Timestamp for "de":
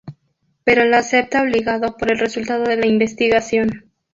2.63-2.75